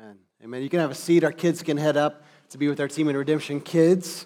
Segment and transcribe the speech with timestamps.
[0.00, 0.16] Amen.
[0.42, 0.62] Amen.
[0.62, 1.24] You can have a seat.
[1.24, 4.24] Our kids can head up to be with our team in Redemption Kids.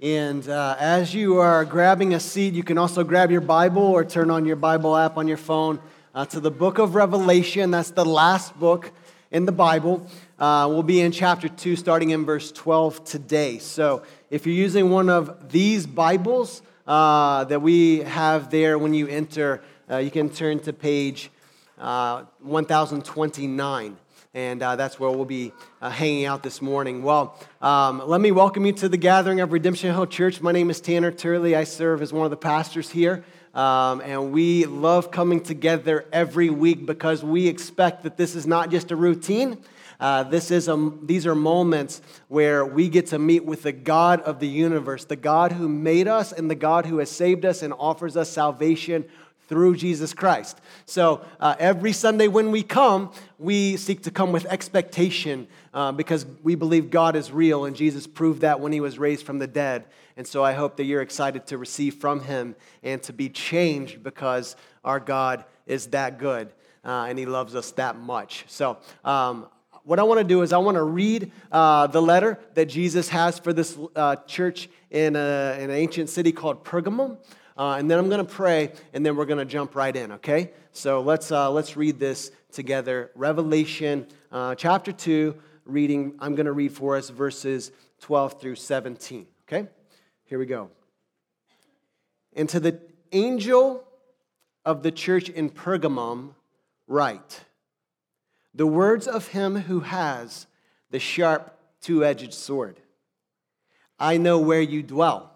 [0.00, 4.04] And uh, as you are grabbing a seat, you can also grab your Bible or
[4.04, 5.80] turn on your Bible app on your phone
[6.14, 7.72] uh, to the book of Revelation.
[7.72, 8.92] That's the last book
[9.32, 10.06] in the Bible.
[10.38, 13.58] Uh, we'll be in chapter 2, starting in verse 12 today.
[13.58, 19.08] So if you're using one of these Bibles uh, that we have there when you
[19.08, 21.32] enter, uh, you can turn to page
[21.76, 23.96] uh, 1029
[24.36, 27.02] and uh, that's where we'll be uh, hanging out this morning.
[27.02, 30.42] Well, um, let me welcome you to the gathering of Redemption Hill Church.
[30.42, 31.56] My name is Tanner Turley.
[31.56, 33.24] I serve as one of the pastors here.
[33.54, 38.70] Um, and we love coming together every week because we expect that this is not
[38.70, 39.56] just a routine.
[39.98, 44.20] Uh, this is a, these are moments where we get to meet with the God
[44.20, 47.62] of the universe, the God who made us and the God who has saved us
[47.62, 49.06] and offers us salvation
[49.48, 50.60] through Jesus Christ.
[50.84, 56.26] So uh, every Sunday when we come, we seek to come with expectation uh, because
[56.42, 59.46] we believe God is real and Jesus proved that when he was raised from the
[59.46, 59.84] dead.
[60.16, 64.02] And so I hope that you're excited to receive from him and to be changed
[64.02, 66.52] because our God is that good
[66.84, 68.44] uh, and he loves us that much.
[68.46, 69.48] So, um,
[69.82, 73.08] what I want to do is I want to read uh, the letter that Jesus
[73.10, 77.18] has for this uh, church in, a, in an ancient city called Pergamum.
[77.56, 80.12] Uh, and then I'm going to pray, and then we're going to jump right in,
[80.12, 80.50] okay?
[80.72, 83.10] So let's, uh, let's read this together.
[83.14, 89.26] Revelation uh, chapter 2, reading, I'm going to read for us verses 12 through 17,
[89.48, 89.68] okay?
[90.24, 90.70] Here we go.
[92.34, 92.78] And to the
[93.12, 93.84] angel
[94.64, 96.34] of the church in Pergamum,
[96.86, 97.44] write
[98.54, 100.46] the words of him who has
[100.90, 102.80] the sharp two edged sword.
[103.98, 105.35] I know where you dwell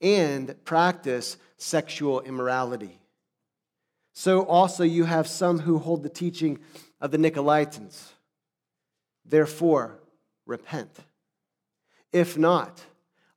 [0.00, 2.98] and practice sexual immorality.
[4.12, 6.58] So also you have some who hold the teaching
[7.00, 8.10] of the Nicolaitans.
[9.24, 9.98] Therefore,
[10.46, 10.90] repent.
[12.12, 12.82] If not,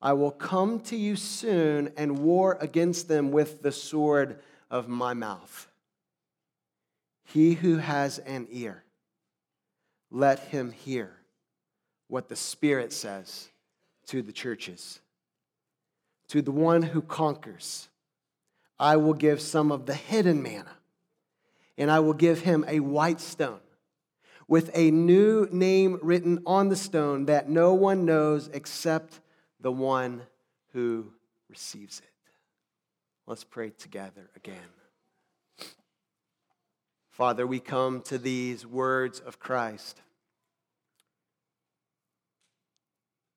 [0.02, 5.14] I will come to you soon and war against them with the sword of my
[5.14, 5.68] mouth.
[7.26, 8.84] He who has an ear,
[10.12, 11.16] let him hear
[12.08, 13.50] what the Spirit says
[14.08, 15.00] to the churches.
[16.30, 17.90] To the one who conquers,
[18.80, 20.78] I will give some of the hidden manna,
[21.78, 23.60] and I will give him a white stone
[24.48, 29.20] with a new name written on the stone that no one knows except
[29.60, 30.24] the one
[30.74, 31.14] who
[31.50, 32.32] receives it.
[33.26, 34.58] Let's pray together again.
[37.10, 40.02] Father, we come to these words of Christ.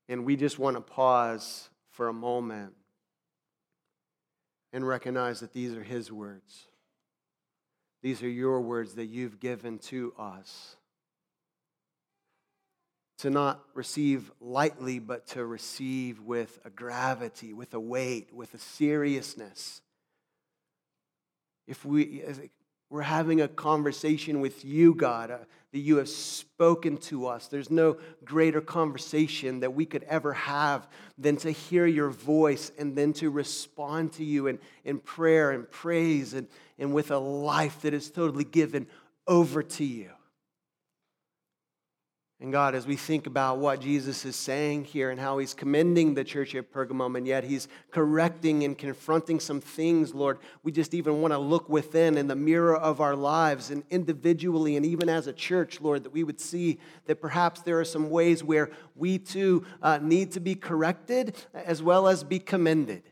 [0.09, 2.75] And we just want to pause for a moment
[4.73, 6.67] and recognize that these are His words.
[8.03, 10.77] These are your words that you've given to us.
[13.21, 18.59] To not receive lightly, but to receive with a gravity, with a weight, with a
[18.59, 19.81] seriousness.
[21.67, 22.23] If we,
[22.89, 25.39] we're having a conversation with you, God, uh,
[25.73, 27.49] that you have spoken to us.
[27.49, 30.89] There's no greater conversation that we could ever have
[31.19, 35.71] than to hear your voice and then to respond to you in, in prayer and
[35.71, 36.47] praise and,
[36.79, 38.87] and with a life that is totally given
[39.27, 40.11] over to you.
[42.39, 46.13] And God, as we think about what Jesus is saying here and how he's commending
[46.13, 50.93] the church at Pergamum, and yet he's correcting and confronting some things, Lord, we just
[50.93, 55.09] even want to look within in the mirror of our lives and individually and even
[55.09, 58.71] as a church, Lord, that we would see that perhaps there are some ways where
[58.95, 63.03] we too uh, need to be corrected as well as be commended.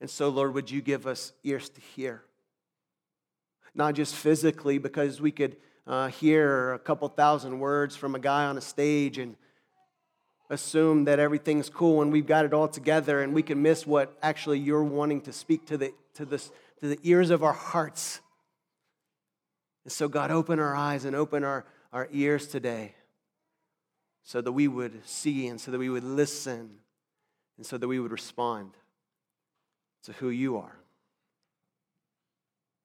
[0.00, 2.22] And so, Lord, would you give us ears to hear?
[3.74, 8.44] Not just physically, because we could uh, hear a couple thousand words from a guy
[8.44, 9.36] on a stage and
[10.50, 14.16] assume that everything's cool and we've got it all together and we can miss what
[14.22, 18.20] actually you're wanting to speak to the, to the, to the ears of our hearts.
[19.84, 22.94] And so, God, open our eyes and open our, our ears today
[24.22, 26.78] so that we would see and so that we would listen
[27.56, 28.72] and so that we would respond
[30.04, 30.76] to who you are.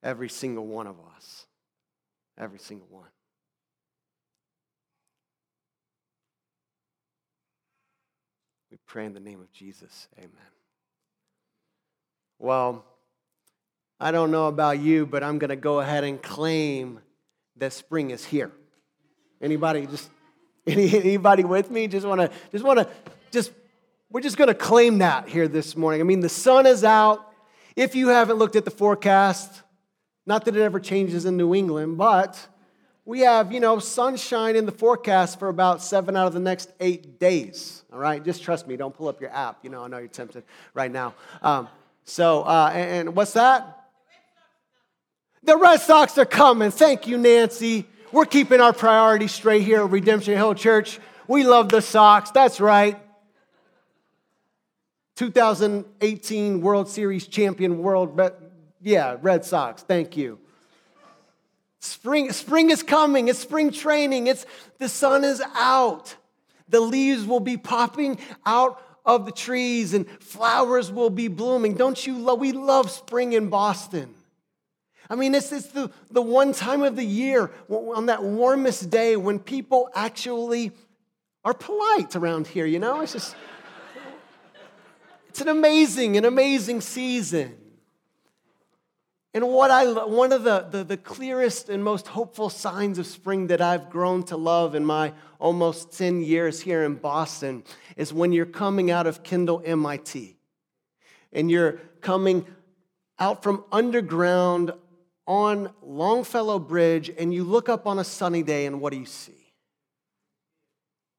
[0.03, 1.45] Every single one of us.
[2.39, 3.09] Every single one.
[8.71, 10.07] We pray in the name of Jesus.
[10.17, 10.31] Amen.
[12.37, 12.85] Well,
[13.99, 17.01] I don't know about you, but I'm going to go ahead and claim
[17.57, 18.51] that spring is here.
[19.41, 20.09] Anybody just
[20.67, 22.87] any, anybody with me just want to just want to
[23.31, 23.51] just
[24.09, 25.99] we're just going to claim that here this morning.
[26.01, 27.25] I mean, the sun is out.
[27.75, 29.61] If you haven't looked at the forecast,
[30.25, 32.47] not that it ever changes in New England, but
[33.05, 36.71] we have, you know, sunshine in the forecast for about seven out of the next
[36.79, 37.83] eight days.
[37.91, 38.77] All right, just trust me.
[38.77, 39.59] Don't pull up your app.
[39.63, 40.43] You know, I know you're tempted
[40.75, 41.15] right now.
[41.41, 41.67] Um,
[42.03, 43.87] so, uh, and, and what's that?
[45.41, 46.69] The Red Sox are coming.
[46.69, 47.87] Thank you, Nancy.
[48.11, 50.99] We're keeping our priorities straight here at Redemption Hill Church.
[51.27, 52.31] We love the Sox.
[52.31, 52.99] That's right.
[55.15, 58.19] 2018 World Series champion, world,
[58.81, 59.81] yeah, Red Sox.
[59.83, 60.39] Thank you.
[61.81, 63.27] Spring, spring is coming.
[63.27, 64.27] It's spring training.
[64.27, 64.45] It's
[64.77, 66.15] the sun is out.
[66.67, 71.73] The leaves will be popping out of the trees and flowers will be blooming.
[71.75, 72.39] Don't you love?
[72.39, 74.13] We love spring in Boston.
[75.09, 79.15] I mean, it's, is the, the one time of the year on that warmest day
[79.15, 80.71] when people actually
[81.43, 83.01] are polite around here, you know?
[83.01, 83.35] It's just,
[85.29, 87.58] it's an amazing, an amazing season.
[89.39, 93.47] And what I, one of the, the, the, clearest and most hopeful signs of spring
[93.47, 97.63] that I've grown to love in my almost 10 years here in Boston
[97.95, 100.35] is when you're coming out of Kendall MIT
[101.31, 102.47] and you're coming
[103.17, 104.73] out from underground
[105.25, 109.05] on Longfellow Bridge and you look up on a sunny day, and what do you
[109.05, 109.53] see?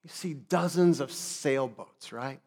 [0.04, 2.40] You see dozens of sailboats, right?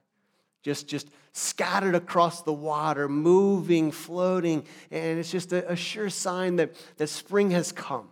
[0.62, 6.56] Just, just scattered across the water, moving, floating, and it's just a, a sure sign
[6.58, 8.08] that, that spring has come.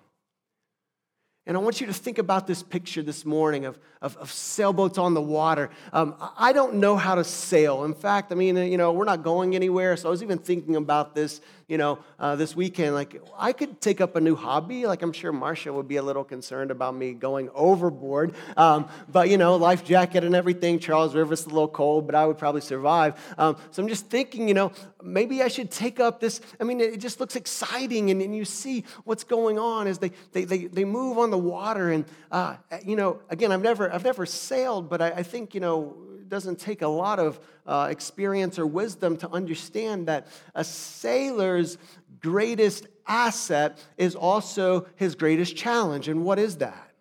[1.48, 5.00] And I want you to think about this picture this morning of, of, of sailboats
[5.00, 5.72] on the water.
[5.92, 7.84] Um, I don't know how to sail.
[7.84, 9.98] In fact, I mean, you know, we're not going anywhere.
[9.98, 11.42] So I was even thinking about this,
[11.72, 12.94] you know, uh, this weekend.
[12.94, 14.86] Like, I could take up a new hobby.
[14.86, 18.36] Like, I'm sure Marcia would be a little concerned about me going overboard.
[18.58, 20.80] Um, but, you know, life jacket and everything.
[20.80, 23.14] Charles River's a little cold, but I would probably survive.
[23.38, 26.42] Um, so I'm just thinking, you know, maybe I should take up this.
[26.60, 28.12] I mean, it just looks exciting.
[28.12, 31.38] And, and you see what's going on as they, they, they, they move on the
[31.38, 31.90] water.
[31.90, 32.04] And,
[32.34, 35.96] uh, you know, again, I've never, I've never sailed, but I, I think, you know,
[36.32, 41.78] doesn't take a lot of uh, experience or wisdom to understand that a sailor's
[42.22, 46.08] greatest asset is also his greatest challenge.
[46.08, 46.92] And what is that?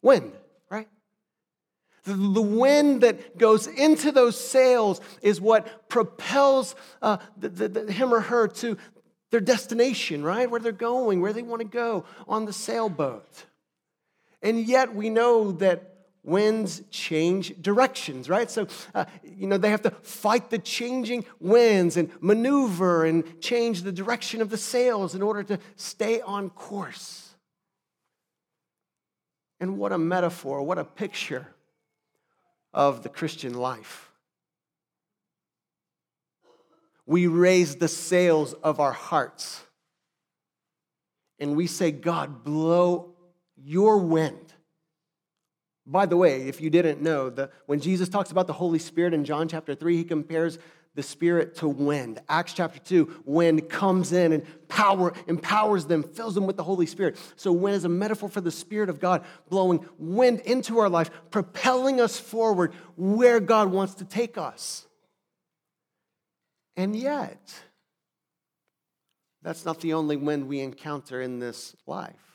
[0.00, 0.32] Wind,
[0.70, 0.88] right?
[2.04, 7.92] The, the wind that goes into those sails is what propels uh, the, the, the,
[7.92, 8.78] him or her to
[9.30, 10.50] their destination, right?
[10.50, 13.44] Where they're going, where they want to go on the sailboat.
[14.40, 18.50] And yet we know that winds change directions, right?
[18.50, 23.82] So, uh, you know, they have to fight the changing winds and maneuver and change
[23.82, 27.34] the direction of the sails in order to stay on course.
[29.60, 31.48] And what a metaphor, what a picture
[32.72, 34.08] of the Christian life.
[37.08, 39.64] we raise the sails of our hearts
[41.38, 43.14] and we say, God, blow
[43.56, 44.47] your wind.
[45.88, 49.14] By the way, if you didn't know, the, when Jesus talks about the Holy Spirit
[49.14, 50.58] in John chapter 3, he compares
[50.94, 52.20] the Spirit to wind.
[52.28, 56.84] Acts chapter 2, wind comes in and power empowers them, fills them with the Holy
[56.84, 57.16] Spirit.
[57.36, 61.10] So, wind is a metaphor for the Spirit of God blowing wind into our life,
[61.30, 64.86] propelling us forward where God wants to take us.
[66.76, 67.40] And yet,
[69.40, 72.27] that's not the only wind we encounter in this life.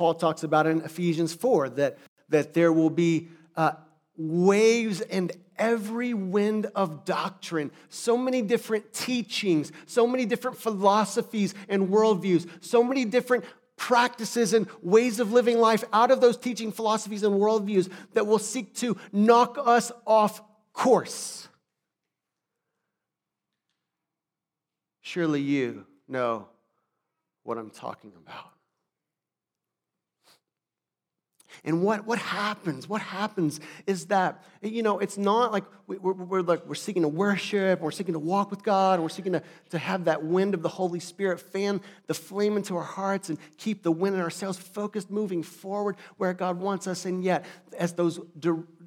[0.00, 1.98] Paul talks about in Ephesians 4 that,
[2.30, 3.72] that there will be uh,
[4.16, 11.90] waves and every wind of doctrine, so many different teachings, so many different philosophies and
[11.90, 13.44] worldviews, so many different
[13.76, 18.38] practices and ways of living life out of those teaching philosophies and worldviews that will
[18.38, 20.40] seek to knock us off
[20.72, 21.46] course.
[25.02, 26.48] Surely you know
[27.42, 28.54] what I'm talking about.
[31.64, 32.88] And what, what happens?
[32.88, 37.02] What happens is that, you know, it's not like we, are we're, like we're seeking
[37.02, 40.54] to worship, we're seeking to walk with God, we're seeking to, to have that wind
[40.54, 44.22] of the Holy Spirit fan the flame into our hearts and keep the wind in
[44.22, 47.04] our sails focused, moving forward where God wants us.
[47.04, 47.44] And yet,
[47.78, 48.20] as those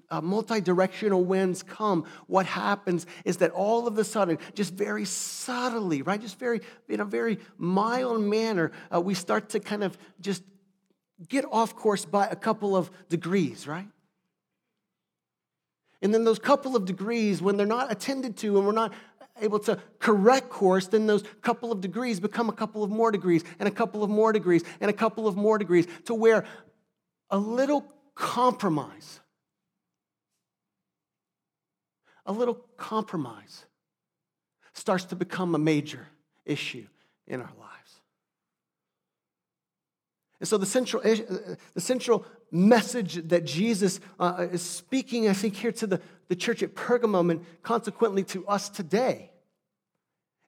[0.09, 5.05] uh, multi directional winds come, what happens is that all of a sudden, just very
[5.05, 9.97] subtly, right, just very, in a very mild manner, uh, we start to kind of
[10.21, 10.43] just
[11.27, 13.87] get off course by a couple of degrees, right?
[16.01, 18.93] And then those couple of degrees, when they're not attended to and we're not
[19.41, 23.43] able to correct course, then those couple of degrees become a couple of more degrees
[23.59, 26.45] and a couple of more degrees and a couple of more degrees to where
[27.29, 29.21] a little compromise,
[32.25, 33.65] a little compromise
[34.73, 36.07] starts to become a major
[36.45, 36.85] issue
[37.27, 37.82] in our lives.
[40.43, 45.71] And so the central, the central message that Jesus uh, is speaking, I think, here
[45.71, 49.31] to the, the church at Pergamum and consequently to us today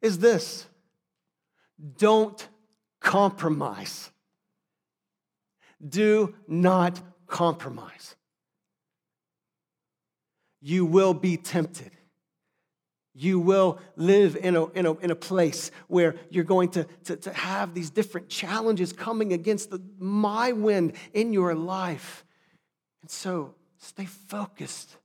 [0.02, 0.66] is this
[1.96, 2.46] don't
[3.00, 4.12] compromise.
[5.88, 8.18] Do not compromise.
[10.60, 11.95] You will be tempted.
[13.18, 17.16] You will live in a, in a, in a place where you're going to, to,
[17.16, 22.26] to have these different challenges coming against the, my wind in your life.
[23.02, 24.98] And so stay focused,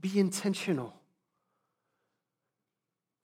[0.00, 0.94] be intentional,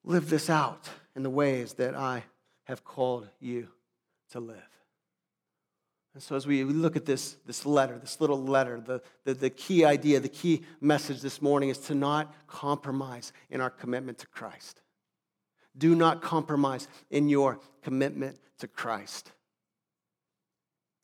[0.04, 2.24] live this out in the ways that I
[2.64, 3.68] have called you
[4.32, 4.75] to live.
[6.16, 9.50] And so, as we look at this, this letter, this little letter, the, the, the,
[9.50, 14.26] key idea, the key message this morning is to not compromise in our commitment to
[14.28, 14.80] Christ.
[15.76, 19.30] Do not compromise in your commitment to Christ.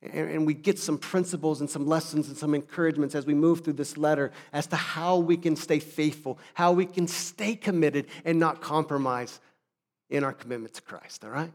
[0.00, 3.62] And, and we get some principles and some lessons and some encouragements as we move
[3.62, 8.07] through this letter as to how we can stay faithful, how we can stay committed
[8.25, 9.40] and not compromise
[10.09, 11.52] in our commitment to Christ, all right?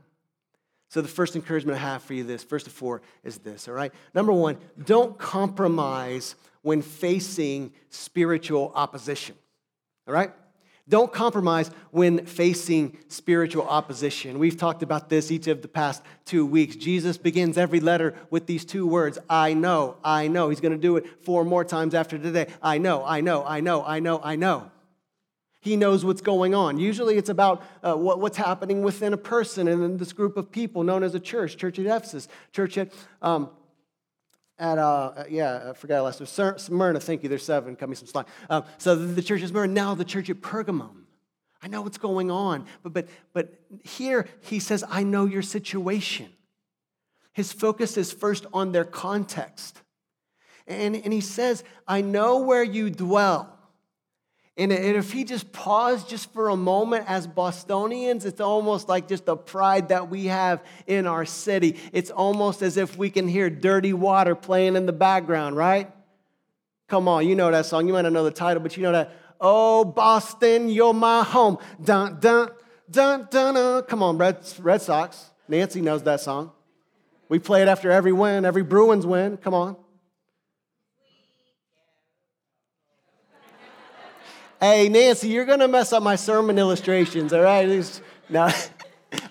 [0.89, 3.74] So, the first encouragement I have for you this, first of four, is this, all
[3.74, 3.94] right?
[4.13, 9.36] Number one, don't compromise when facing spiritual opposition,
[10.08, 10.32] all right?
[10.89, 14.39] Don't compromise when facing spiritual opposition.
[14.39, 16.77] We've talked about this each of the past two weeks.
[16.77, 20.48] Jesus begins every letter with these two words I know, I know.
[20.48, 22.48] He's going to do it four more times after today.
[22.62, 24.72] I know, I know, I know, I know, I know.
[25.60, 26.78] He knows what's going on.
[26.78, 30.52] Usually it's about uh, what, what's happening within a person and in this group of
[30.52, 33.50] people known as a church, church at Ephesus, church at, um,
[34.60, 38.08] at uh, yeah, I forgot last name, Smyrna, thank you, there's seven, cut me some
[38.08, 38.28] slack.
[38.50, 41.04] Um, so the, the church at Smyrna, now the church at Pergamum.
[41.62, 46.30] I know what's going on, but, but, but here he says, I know your situation.
[47.34, 49.82] His focus is first on their context.
[50.68, 53.57] And, and he says, I know where you dwell.
[54.60, 59.26] And if he just paused just for a moment as Bostonians, it's almost like just
[59.26, 61.78] the pride that we have in our city.
[61.94, 65.92] It's almost as if we can hear dirty water playing in the background, right?
[66.88, 67.86] Come on, you know that song.
[67.86, 69.12] You might not know the title, but you know that.
[69.40, 71.60] Oh, Boston, you're my home.
[71.84, 72.50] Dun, dun,
[72.90, 73.84] dun, dun, dun.
[73.84, 75.30] Come on, Red, Red Sox.
[75.48, 76.52] Nancy knows that song.
[77.30, 79.38] We play it after every win, every Bruins win.
[79.38, 79.76] Come on.
[84.60, 88.02] Hey, Nancy, you're going to mess up my sermon illustrations, all right?
[88.30, 88.54] Now,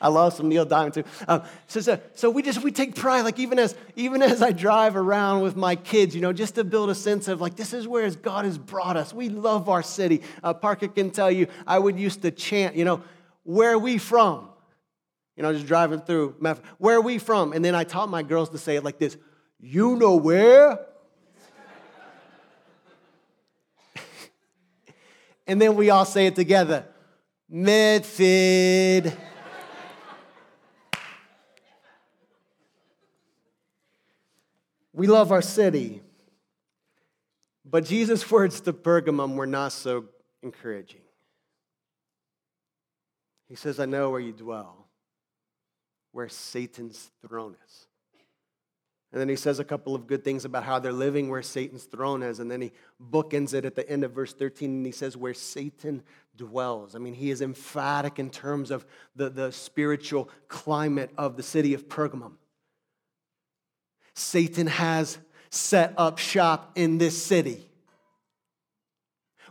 [0.01, 1.05] I love some Neil Diamond too.
[1.29, 4.53] Um, so, so, so, we just we take pride, like even as even as I
[4.53, 7.75] drive around with my kids, you know, just to build a sense of like this
[7.75, 9.13] is where God has brought us.
[9.13, 10.23] We love our city.
[10.43, 13.03] Uh, Parker can tell you, I would used to chant, you know,
[13.43, 14.49] where are we from?
[15.37, 16.37] You know, just driving through.
[16.79, 17.53] Where are we from?
[17.53, 19.19] And then I taught my girls to say it like this:
[19.61, 20.79] You know where?
[25.47, 26.87] And then we all say it together
[27.49, 29.13] Medford.
[34.93, 36.03] we love our city.
[37.69, 40.07] But Jesus' words to Pergamum were not so
[40.43, 41.01] encouraging.
[43.49, 44.89] He says, I know where you dwell,
[46.13, 47.86] where Satan's throne is.
[49.13, 51.85] And then he says a couple of good things about how they're living where Satan's
[51.85, 52.41] throne is.
[52.41, 55.35] And then he bookends it at the end of verse 13 and he says, Where
[55.35, 56.03] Satan
[56.37, 56.95] dwells.
[56.95, 58.85] I mean, he is emphatic in terms of
[59.15, 62.33] the, the spiritual climate of the city of Pergamum.
[64.15, 65.19] Satan has
[65.51, 67.67] set up shop in this city.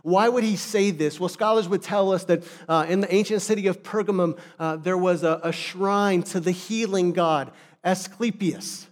[0.02, 1.18] Why would he say this?
[1.18, 4.96] Well, scholars would tell us that uh, in the ancient city of Pergamum, uh, there
[4.96, 7.50] was a, a shrine to the healing god,
[7.82, 8.86] Asclepius.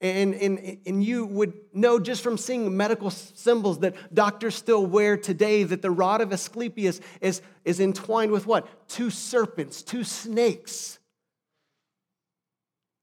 [0.00, 5.16] And, and, and you would know just from seeing medical symbols that doctors still wear
[5.16, 8.88] today that the rod of Asclepius is, is entwined with what?
[8.88, 11.00] Two serpents, two snakes.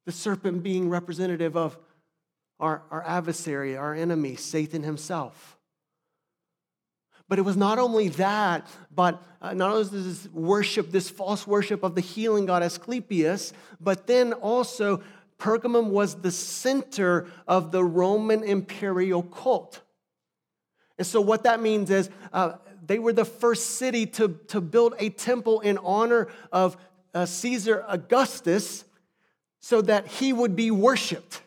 [0.05, 1.77] The serpent being representative of
[2.61, 5.57] our, our adversary, our enemy, Satan himself.
[7.27, 11.83] But it was not only that, but uh, not only this worship, this false worship
[11.83, 15.01] of the healing god Asclepius, but then also
[15.39, 19.81] Pergamum was the center of the Roman imperial cult.
[20.97, 22.53] And so, what that means is uh,
[22.85, 26.77] they were the first city to, to build a temple in honor of
[27.13, 28.85] uh, Caesar Augustus
[29.59, 31.41] so that he would be worshiped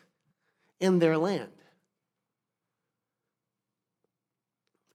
[0.81, 1.51] in their land.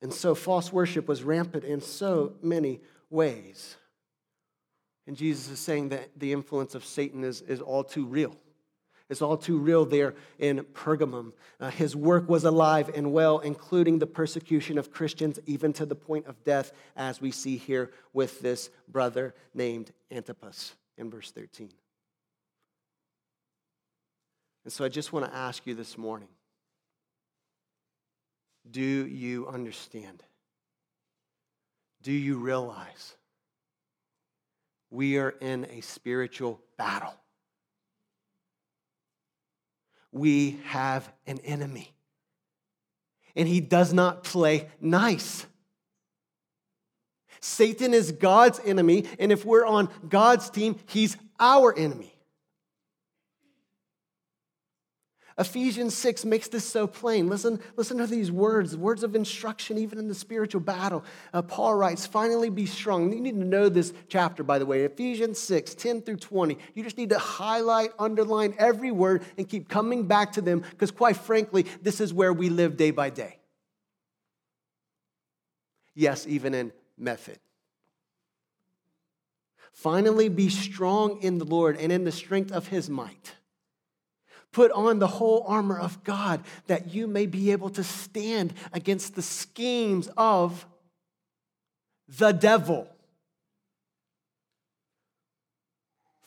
[0.02, 3.78] And so, false worship was rampant in so many ways.
[5.08, 8.36] And Jesus is saying that the influence of Satan is, is all too real.
[9.10, 11.34] It's all too real there in Pergamum.
[11.60, 15.96] Uh, his work was alive and well, including the persecution of Christians, even to the
[15.96, 21.70] point of death, as we see here with this brother named Antipas in verse 13.
[24.64, 26.30] And so I just want to ask you this morning
[28.70, 30.24] do you understand?
[32.02, 33.16] Do you realize
[34.90, 37.14] we are in a spiritual battle?
[40.14, 41.94] We have an enemy.
[43.36, 45.46] And he does not play nice.
[47.42, 52.13] Satan is God's enemy, and if we're on God's team, he's our enemy.
[55.38, 57.28] Ephesians 6 makes this so plain.
[57.28, 61.04] Listen, listen to these words, words of instruction, even in the spiritual battle.
[61.34, 63.12] Uh, Paul writes, Finally be strong.
[63.12, 64.84] You need to know this chapter, by the way.
[64.84, 66.58] Ephesians 6, 10 through 20.
[66.76, 70.92] You just need to highlight, underline every word, and keep coming back to them, because
[70.92, 73.40] quite frankly, this is where we live day by day.
[75.96, 77.40] Yes, even in Medford.
[79.72, 83.34] Finally be strong in the Lord and in the strength of his might.
[84.54, 89.16] Put on the whole armor of God that you may be able to stand against
[89.16, 90.66] the schemes of
[92.08, 92.88] the devil.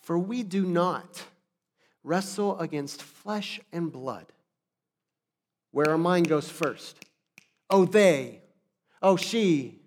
[0.02, 1.24] For we do not
[2.02, 4.26] wrestle against flesh and blood,
[5.70, 7.04] where our mind goes first.
[7.70, 8.42] Oh, they.
[9.00, 9.80] Oh, she.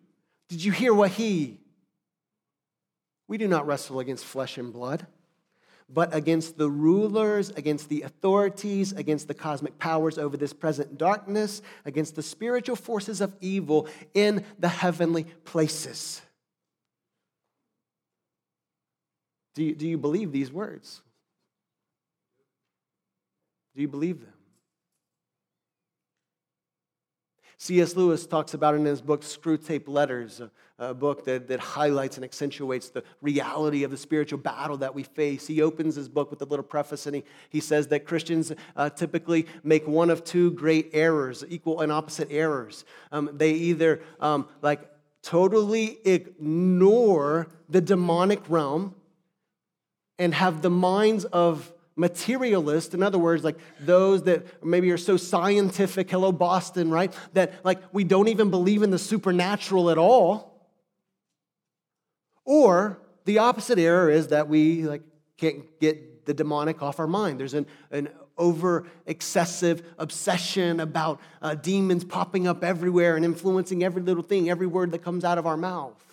[0.48, 1.60] Did you hear what he?
[3.28, 5.06] We do not wrestle against flesh and blood
[5.92, 11.62] but against the rulers, against the authorities, against the cosmic powers over this present darkness,
[11.86, 16.22] against the spiritual forces of evil in the heavenly places.
[19.56, 21.02] Do you, do you believe these words?
[23.76, 24.34] Do you believe them?
[27.62, 27.98] C.S.
[27.98, 32.16] Lewis talks about it in his book, Screwtape Letters, a, a, book that, that highlights
[32.16, 35.46] and accentuates the reality of the spiritual battle that we face.
[35.46, 38.90] He opens his book with a little preface and he, he says that Christians uh,
[38.90, 42.86] typically make one of two great errors, equal and opposite errors.
[43.12, 44.90] Um, they either um, like
[45.22, 48.96] totally ignore the demonic realm
[50.18, 55.18] and have the minds of materialist in other words like those that maybe are so
[55.18, 57.14] scientific hello boston right?
[57.34, 60.50] That like we don't even believe in the supernatural at all.
[62.46, 65.04] Or the opposite error is that we like
[65.38, 67.40] can't get the demonic off our mind.
[67.40, 74.02] There's an, an over excessive obsession about uh, demons popping up everywhere and influencing every
[74.02, 76.09] little thing every word that comes out of our mouth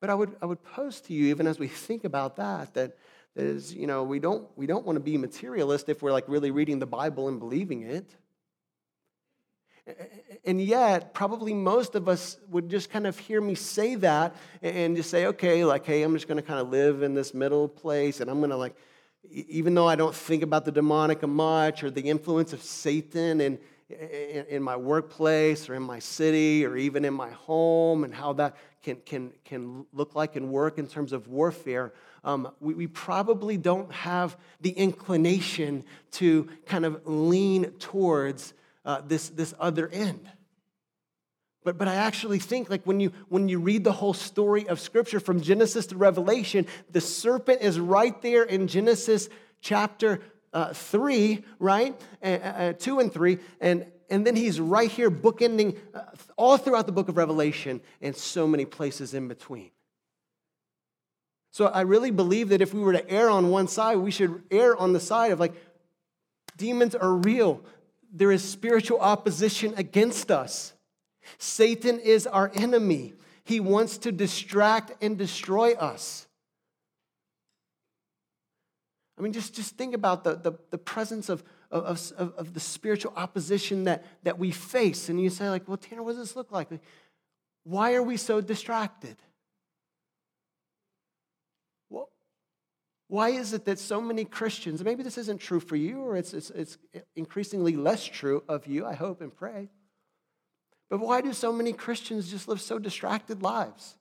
[0.00, 2.96] but I would, I would pose to you, even as we think about that, that,
[3.34, 6.24] that is, you know, we don't, we don't want to be materialist if we're like
[6.28, 8.14] really reading the Bible and believing it.
[10.44, 14.96] And yet, probably most of us would just kind of hear me say that and
[14.96, 17.68] just say, okay, like, hey, I'm just going to kind of live in this middle
[17.68, 18.76] place and I'm going to like,
[19.30, 23.58] even though I don't think about the demonic much or the influence of Satan and
[23.88, 28.56] in my workplace or in my city or even in my home and how that
[28.86, 33.56] can, can, can look like and work in terms of warfare, um, we, we probably
[33.56, 40.30] don't have the inclination to kind of lean towards uh, this, this other end.
[41.64, 44.78] But, but I actually think like when you when you read the whole story of
[44.78, 49.28] scripture from Genesis to Revelation, the serpent is right there in Genesis
[49.60, 50.20] chapter
[50.52, 52.00] uh, 3, right?
[52.22, 53.38] Uh, uh, 2 and 3.
[53.60, 56.02] And, and then he's right here bookending uh,
[56.36, 59.70] all throughout the book of Revelation and so many places in between.
[61.52, 64.42] So I really believe that if we were to err on one side, we should
[64.50, 65.54] err on the side of like,
[66.56, 67.62] demons are real.
[68.12, 70.74] There is spiritual opposition against us.
[71.38, 73.14] Satan is our enemy.
[73.44, 76.26] He wants to distract and destroy us.
[79.18, 82.60] I mean, just, just think about the, the, the presence of, of, of, of, the
[82.60, 85.08] spiritual opposition that, that we face.
[85.08, 86.68] And you say, like, well, Tanner, what does this look like?
[87.64, 89.16] Why are we so distracted?
[91.90, 92.08] Well,
[93.08, 96.32] Why is it that so many Christians, maybe this isn't true for you, or it's,
[96.32, 96.78] it's, it's
[97.14, 99.70] increasingly less true of you, I hope and pray.
[100.88, 103.96] But why do so many Christians just live so distracted lives?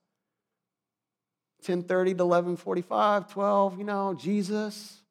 [1.63, 5.01] 10:30 to 11:45, 12, you know, Jesus.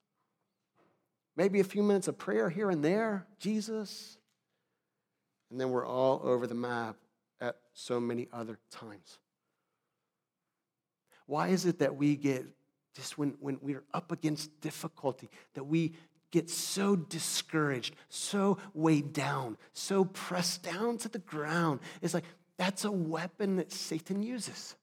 [1.36, 4.18] Maybe a few minutes of prayer here and there, Jesus.
[5.50, 6.96] And then we're all over the map
[7.40, 9.18] at so many other times.
[11.26, 12.44] Why is it that we get
[12.94, 15.94] just when, when we're up against difficulty, that we
[16.30, 21.80] get so discouraged, so weighed down, so pressed down to the ground?
[22.02, 22.24] It's like
[22.56, 24.76] that's a weapon that Satan uses.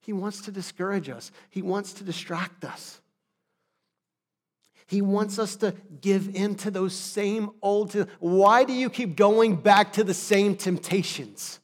[0.00, 3.00] He wants to discourage us, he wants to distract us.
[4.88, 7.92] He wants us to give in to those same old.
[8.20, 11.60] Why do you keep going back to the same temptations?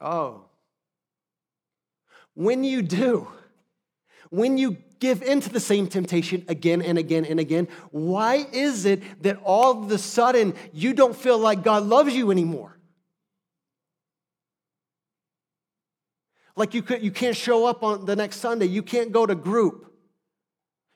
[0.00, 0.46] Oh.
[2.34, 3.28] When you do,
[4.30, 9.00] when you give into the same temptation again and again and again, why is it
[9.22, 12.73] that all of a sudden you don't feel like God loves you anymore?
[16.56, 19.34] Like you, could, you can't show up on the next Sunday, you can't go to
[19.34, 19.92] group,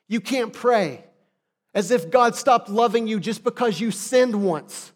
[0.07, 1.03] you can't pray,
[1.73, 4.91] as if God stopped loving you just because you sinned once.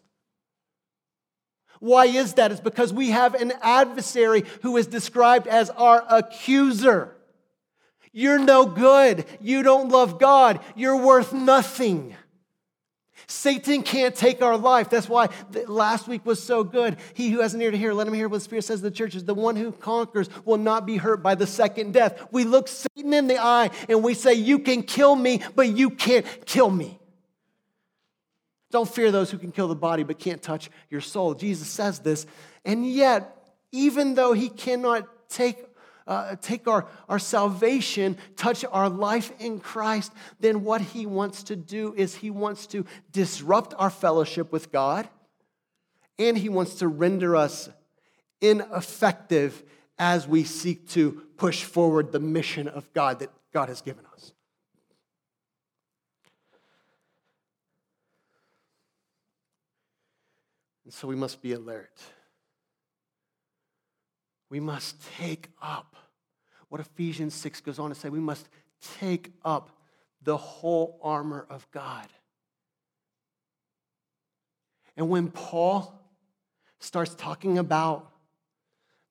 [1.80, 2.50] Why is that?
[2.50, 7.14] It's because we have an adversary who is described as our accuser.
[8.10, 9.26] You're no good.
[9.40, 10.60] You don't love God.
[10.76, 12.16] You're worth nothing.
[13.26, 14.90] Satan can't take our life.
[14.90, 15.28] That's why
[15.66, 16.96] last week was so good.
[17.14, 18.84] He who has an ear to hear, let him hear what the Spirit says to
[18.84, 19.24] the churches.
[19.24, 22.26] The one who conquers will not be hurt by the second death.
[22.30, 25.90] We look Satan in the eye and we say, You can kill me, but you
[25.90, 26.98] can't kill me.
[28.70, 31.34] Don't fear those who can kill the body but can't touch your soul.
[31.34, 32.26] Jesus says this.
[32.64, 33.36] And yet,
[33.70, 35.64] even though he cannot take
[36.06, 41.56] uh, take our, our salvation, touch our life in Christ, then what he wants to
[41.56, 45.08] do is he wants to disrupt our fellowship with God
[46.18, 47.68] and he wants to render us
[48.40, 49.62] ineffective
[49.98, 54.32] as we seek to push forward the mission of God that God has given us.
[60.84, 61.98] And so we must be alert.
[64.54, 65.96] We must take up
[66.68, 68.08] what Ephesians 6 goes on to say.
[68.08, 68.48] We must
[69.00, 69.68] take up
[70.22, 72.06] the whole armor of God.
[74.96, 76.00] And when Paul
[76.78, 78.12] starts talking about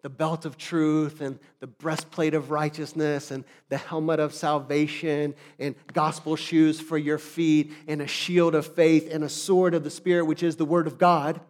[0.01, 5.75] the belt of truth and the breastplate of righteousness and the helmet of salvation and
[5.91, 9.91] gospel shoes for your feet and a shield of faith and a sword of the
[9.91, 11.41] Spirit, which is the word of God,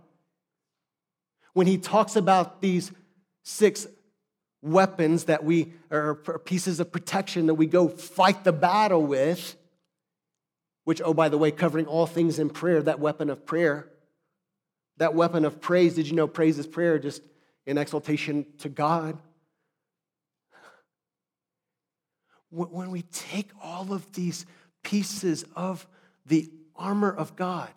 [1.54, 2.92] when he talks about these
[3.44, 3.88] six
[4.62, 9.56] weapons that we, or pieces of protection that we go fight the battle with,
[10.86, 13.90] which, oh, by the way, covering all things in prayer, that weapon of prayer,
[14.98, 15.96] that weapon of praise.
[15.96, 17.22] Did you know praise is prayer just
[17.66, 19.18] in exaltation to God?
[22.50, 24.46] When we take all of these
[24.84, 25.88] pieces of
[26.26, 27.70] the armor of God,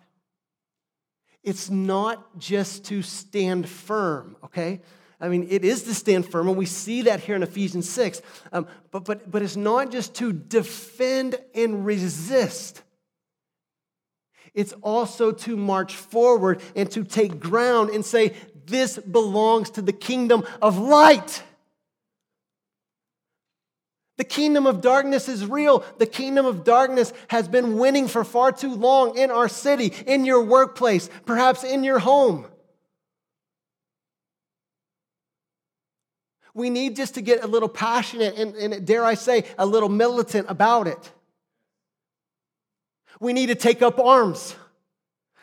[1.42, 4.82] it's not just to stand firm, okay?
[5.20, 8.20] I mean, it is to stand firm, and we see that here in Ephesians 6.
[8.52, 12.82] Um, but, but, but it's not just to defend and resist,
[14.52, 18.34] it's also to march forward and to take ground and say,
[18.66, 21.42] This belongs to the kingdom of light.
[24.16, 25.84] The kingdom of darkness is real.
[25.98, 30.24] The kingdom of darkness has been winning for far too long in our city, in
[30.24, 32.46] your workplace, perhaps in your home.
[36.56, 39.90] We need just to get a little passionate and, and, dare I say, a little
[39.90, 41.12] militant about it.
[43.20, 44.56] We need to take up arms,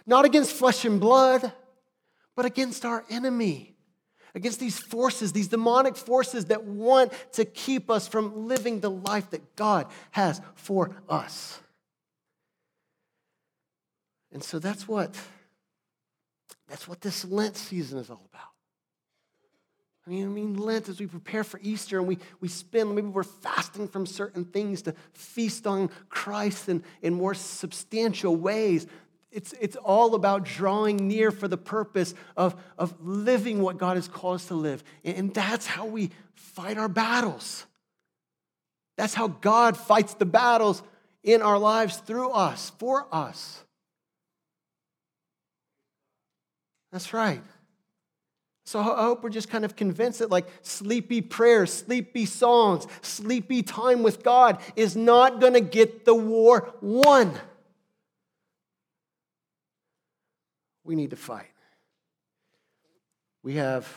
[0.07, 1.53] not against flesh and blood,
[2.35, 3.75] but against our enemy,
[4.33, 9.29] against these forces, these demonic forces that want to keep us from living the life
[9.29, 11.59] that God has for us.
[14.31, 15.15] And so that's what
[16.67, 18.52] that's what this Lent season is all about.
[20.05, 23.07] I mean, I mean, Lent, as we prepare for Easter and we, we spend, maybe
[23.07, 28.85] we're fasting from certain things to feast on Christ in, in more substantial ways.
[29.31, 34.09] It's, it's all about drawing near for the purpose of, of living what God has
[34.09, 34.83] called us to live.
[35.05, 37.65] And that's how we fight our battles.
[38.97, 40.83] That's how God fights the battles
[41.23, 43.63] in our lives through us, for us.
[46.91, 47.41] That's right.
[48.73, 53.61] So I hope we're just kind of convinced that like sleepy prayers, sleepy songs, sleepy
[53.61, 57.35] time with God is not going to get the war won.
[60.83, 61.51] We need to fight.
[63.43, 63.87] We have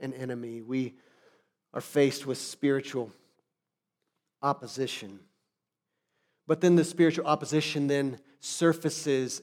[0.00, 0.60] an enemy.
[0.60, 0.96] We
[1.72, 3.10] are faced with spiritual
[4.42, 5.18] opposition.
[6.46, 9.40] But then the spiritual opposition then surfaces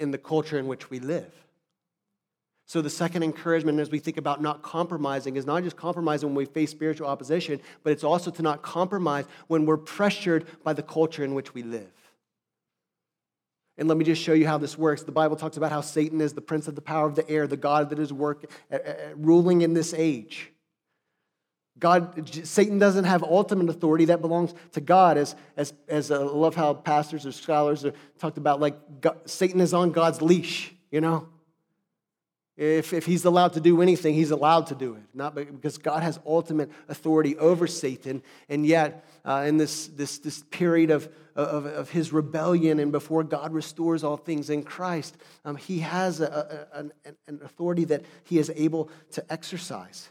[0.00, 1.32] in the culture in which we live.
[2.68, 6.36] So, the second encouragement as we think about not compromising is not just compromising when
[6.36, 10.82] we face spiritual opposition, but it's also to not compromise when we're pressured by the
[10.82, 11.90] culture in which we live.
[13.78, 15.02] And let me just show you how this works.
[15.02, 17.46] The Bible talks about how Satan is the prince of the power of the air,
[17.46, 20.52] the God that is work, uh, uh, ruling in this age.
[21.78, 25.16] God, Satan doesn't have ultimate authority that belongs to God.
[25.16, 29.20] As, as, as uh, I love how pastors or scholars are talked about, like God,
[29.24, 31.28] Satan is on God's leash, you know?
[32.58, 35.02] If, if he's allowed to do anything, he's allowed to do it.
[35.14, 38.20] Not because God has ultimate authority over Satan.
[38.48, 43.22] And yet, uh, in this, this, this period of, of, of, his rebellion and before
[43.22, 46.92] God restores all things in Christ, um, he has a, a, an,
[47.28, 50.08] an authority that he is able to exercise.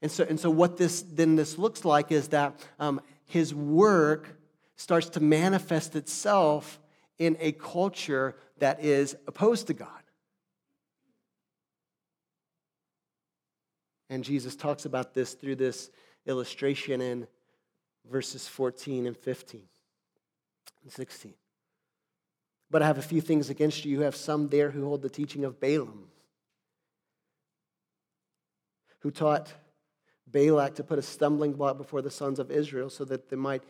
[0.00, 4.38] And so, and so what this then this looks like is that um, his work
[4.76, 6.80] starts to manifest itself
[7.18, 10.03] in a culture that is opposed to God.
[14.10, 15.90] And Jesus talks about this through this
[16.26, 17.26] illustration in
[18.10, 19.62] verses 14 and 15
[20.82, 21.34] and 16.
[22.70, 23.92] But I have a few things against you.
[23.92, 26.08] You have some there who hold the teaching of Balaam,
[29.00, 29.52] who taught
[30.26, 33.62] Balak to put a stumbling block before the sons of Israel so that they might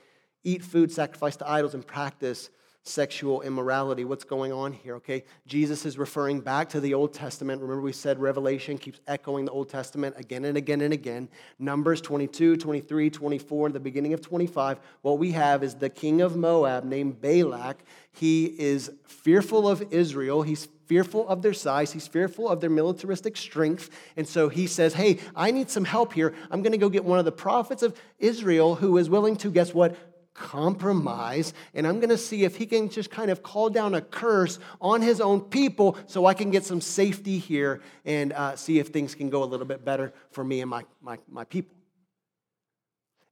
[0.42, 2.50] eat food sacrificed to idols and practice
[2.84, 4.04] sexual immorality.
[4.04, 5.24] What's going on here, okay?
[5.46, 7.62] Jesus is referring back to the Old Testament.
[7.62, 11.30] Remember, we said Revelation keeps echoing the Old Testament again and again and again.
[11.58, 14.80] Numbers 22, 23, 24, the beginning of 25.
[15.00, 17.82] What we have is the king of Moab named Balak.
[18.12, 20.42] He is fearful of Israel.
[20.42, 21.92] He's fearful of their size.
[21.92, 23.88] He's fearful of their militaristic strength.
[24.18, 26.34] And so he says, Hey, I need some help here.
[26.50, 29.50] I'm going to go get one of the prophets of Israel who is willing to,
[29.50, 29.96] guess what?
[30.34, 34.00] Compromise, and I'm going to see if he can just kind of call down a
[34.00, 38.78] curse on his own people so I can get some safety here and uh, see
[38.78, 41.76] if things can go a little bit better for me and my, my, my people.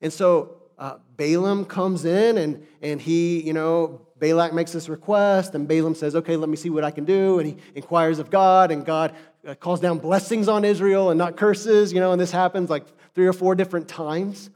[0.01, 5.57] And so uh, Balaam comes in and, and he, you know, Balak makes this request,
[5.57, 7.41] and Balaam says, Okay, let me see what I can do.
[7.41, 9.13] And he inquires of God, and God
[9.47, 12.87] uh, calls down blessings on Israel and not curses, you know, and this happens like
[13.17, 14.51] three or four different times.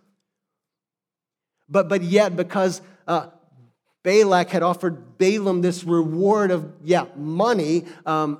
[1.68, 3.28] But, but yet, because uh,
[4.02, 8.38] Balak had offered Balaam this reward of, yeah, money, um,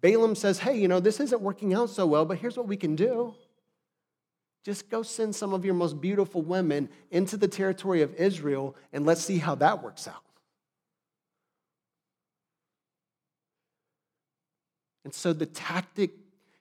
[0.00, 2.76] Balaam says, hey, you know, this isn't working out so well, but here's what we
[2.76, 3.34] can do.
[4.64, 9.06] Just go send some of your most beautiful women into the territory of Israel and
[9.06, 10.22] let's see how that works out.
[15.04, 16.10] And so the tactic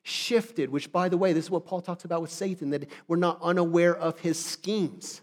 [0.04, 3.18] shifted, which, by the way, this is what Paul talks about with Satan, that we're
[3.18, 5.22] not unaware of his schemes.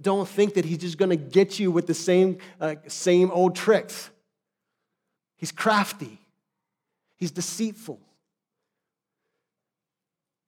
[0.00, 3.56] Don't think that he's just going to get you with the same, uh, same old
[3.56, 4.10] tricks.
[5.36, 6.20] He's crafty,
[7.16, 8.00] he's deceitful.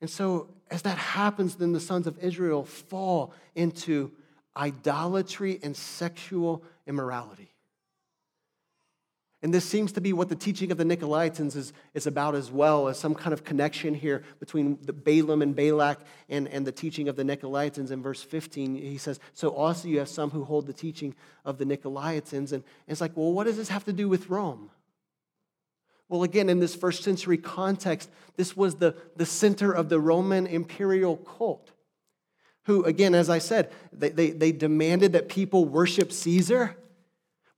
[0.00, 4.12] And so, as that happens, then the sons of Israel fall into
[4.56, 7.49] idolatry and sexual immorality.
[9.42, 12.50] And this seems to be what the teaching of the Nicolaitans is, is about as
[12.50, 16.72] well, as some kind of connection here between the Balaam and Balak and, and the
[16.72, 17.90] teaching of the Nicolaitans.
[17.90, 21.14] In verse 15, he says, So also you have some who hold the teaching
[21.46, 22.53] of the Nicolaitans.
[22.53, 24.70] And it's like, well, what does this have to do with Rome?
[26.11, 30.46] Well, again, in this first century context, this was the, the center of the Roman
[30.46, 31.70] imperial cult.
[32.64, 36.76] Who, again, as I said, they, they, they demanded that people worship Caesar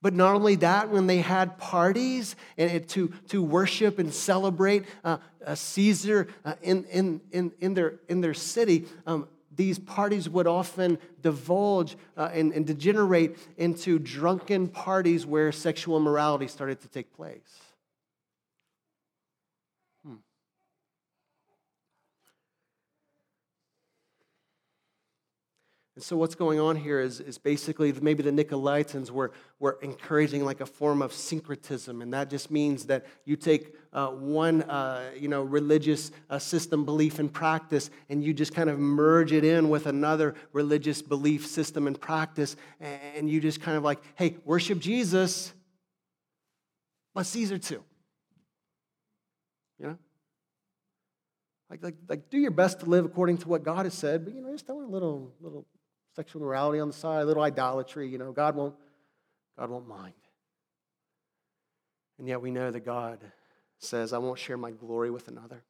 [0.03, 5.19] but not only that, when they had parties and to, to worship and celebrate uh,
[5.47, 10.47] uh, Caesar uh, in, in, in, in, their, in their city, um, these parties would
[10.47, 17.15] often divulge uh, and, and degenerate into drunken parties where sexual immorality started to take
[17.15, 17.61] place.
[26.03, 30.61] So what's going on here is, is basically maybe the Nicolaitans were, were encouraging like
[30.61, 35.29] a form of syncretism, and that just means that you take uh, one uh, you
[35.29, 39.69] know, religious uh, system, belief, and practice, and you just kind of merge it in
[39.69, 44.81] with another religious belief, system, and practice, and you just kind of like, hey, worship
[44.81, 45.53] Jesus,
[47.15, 47.85] but Caesar too.
[49.79, 49.99] you know?
[51.71, 54.35] Like, like, like do your best to live according to what God has said, but,
[54.35, 55.65] you know, just throw a little, little
[56.15, 58.75] sexual morality on the side, a little idolatry, you know, God won't,
[59.59, 60.13] God won't mind.
[62.19, 63.21] And yet we know that God
[63.79, 65.63] says, I won't share my glory with another.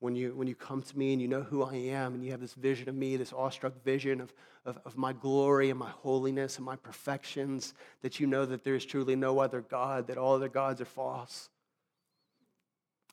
[0.00, 2.30] When you, when you come to me and you know who I am and you
[2.30, 4.32] have this vision of me, this awestruck vision of,
[4.64, 8.76] of, of my glory and my holiness and my perfections, that you know that there
[8.76, 11.50] is truly no other God, that all other gods are false.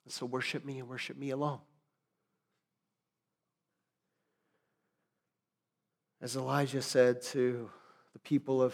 [0.07, 1.59] so worship me and worship me alone.
[6.25, 7.69] As Elijah said to
[8.13, 8.73] the people of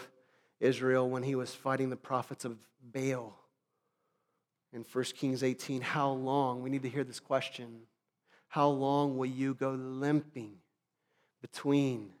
[0.58, 3.38] Israel when he was fighting the prophets of Baal
[4.72, 6.62] in 1 Kings 18, how long?
[6.62, 7.82] We need to hear this question.
[8.48, 10.54] How long will you go limping
[11.42, 12.14] between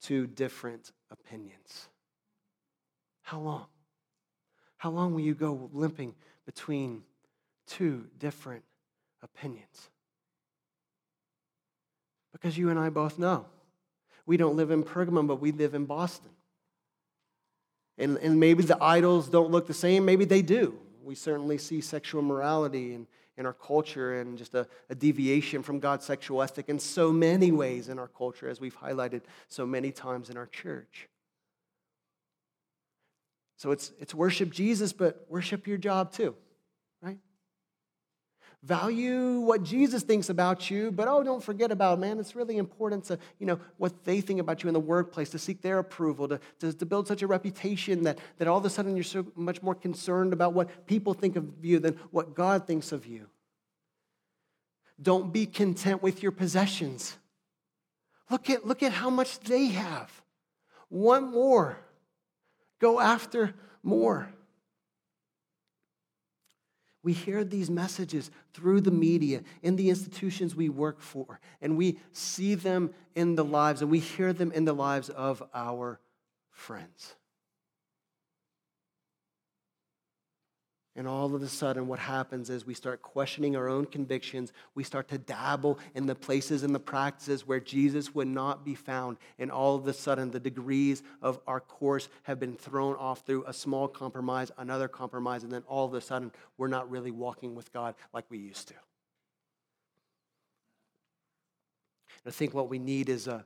[0.00, 1.88] two different opinions?
[3.22, 3.66] How long?
[4.76, 6.14] How long will you go limping
[6.46, 7.02] between
[7.66, 8.62] two different
[9.20, 9.90] opinions?
[12.30, 13.46] Because you and I both know
[14.26, 16.30] we don't live in Pergamum, but we live in Boston.
[17.98, 20.78] And, and maybe the idols don't look the same, maybe they do.
[21.02, 23.06] We certainly see sexual morality in,
[23.36, 27.52] in our culture and just a, a deviation from God's sexual ethic in so many
[27.52, 31.08] ways in our culture, as we've highlighted so many times in our church.
[33.56, 36.34] So it's, it's worship Jesus, but worship your job too.
[38.64, 43.04] Value what Jesus thinks about you, but oh, don't forget about, man, it's really important
[43.04, 46.28] to, you know, what they think about you in the workplace, to seek their approval,
[46.28, 49.26] to, to, to build such a reputation that, that all of a sudden you're so
[49.36, 53.26] much more concerned about what people think of you than what God thinks of you.
[55.02, 57.18] Don't be content with your possessions.
[58.30, 60.10] Look at, look at how much they have.
[60.88, 61.76] One more.
[62.78, 64.30] Go after more.
[67.04, 72.00] We hear these messages through the media, in the institutions we work for, and we
[72.12, 76.00] see them in the lives, and we hear them in the lives of our
[76.50, 77.14] friends.
[80.96, 84.52] And all of a sudden, what happens is we start questioning our own convictions.
[84.76, 88.76] We start to dabble in the places and the practices where Jesus would not be
[88.76, 89.16] found.
[89.40, 93.44] And all of a sudden, the degrees of our course have been thrown off through
[93.44, 97.56] a small compromise, another compromise, and then all of a sudden, we're not really walking
[97.56, 98.74] with God like we used to.
[102.24, 103.44] I think what we need is a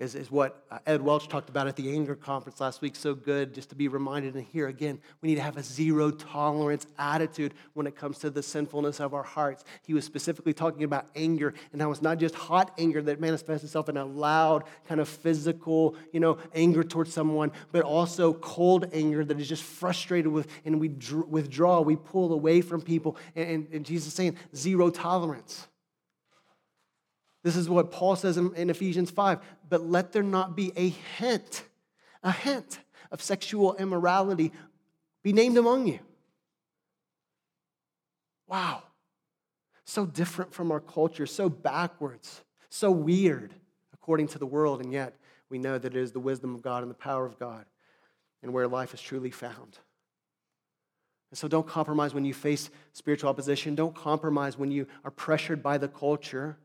[0.00, 2.96] is, is what uh, Ed Welch talked about at the anger conference last week.
[2.96, 4.34] So good just to be reminded.
[4.34, 8.30] And here again, we need to have a zero tolerance attitude when it comes to
[8.30, 9.62] the sinfulness of our hearts.
[9.86, 13.62] He was specifically talking about anger, and how it's not just hot anger that manifests
[13.62, 18.86] itself in a loud, kind of physical, you know, anger towards someone, but also cold
[18.94, 20.88] anger that is just frustrated with, and we
[21.28, 23.18] withdraw, we pull away from people.
[23.36, 25.66] And, and, and Jesus is saying zero tolerance.
[27.42, 29.40] This is what Paul says in, in, Ephesians 5.
[29.68, 31.64] But let there not be a hint,
[32.22, 34.52] a hint of sexual immorality
[35.22, 36.00] be named among you.
[38.46, 38.82] Wow.
[39.84, 43.54] So different from our culture, so backwards, so weird
[43.92, 45.16] according to the world, and yet
[45.48, 47.64] we know that it is the wisdom of God and the power of God
[48.42, 49.78] and where life is truly found.
[51.30, 53.74] And so don't compromise when you face spiritual opposition.
[53.74, 56.56] Don't compromise when you are pressured by the culture.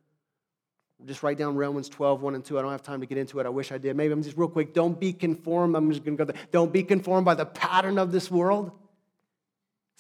[1.04, 2.58] Just write down Romans 12, 1 and 2.
[2.58, 3.46] I don't have time to get into it.
[3.46, 3.96] I wish I did.
[3.96, 4.74] Maybe I'm just real quick.
[4.74, 5.76] Don't be conformed.
[5.76, 6.42] I'm just going to go there.
[6.52, 8.72] Don't be conformed by the pattern of this world.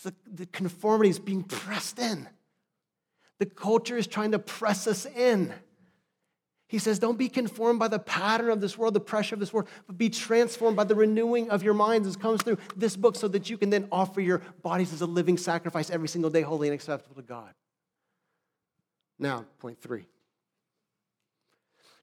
[0.03, 2.27] The, the conformity is being pressed in.
[3.39, 5.53] The culture is trying to press us in.
[6.67, 9.53] He says, Don't be conformed by the pattern of this world, the pressure of this
[9.53, 13.15] world, but be transformed by the renewing of your minds as comes through this book
[13.15, 16.41] so that you can then offer your bodies as a living sacrifice every single day,
[16.41, 17.53] holy and acceptable to God.
[19.19, 20.05] Now, point three.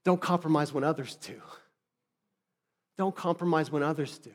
[0.05, 1.41] Don't compromise when others do.
[2.97, 4.31] Don't compromise when others do.